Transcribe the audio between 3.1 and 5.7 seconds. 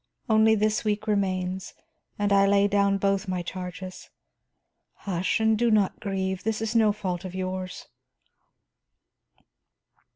my charges. Hush, and do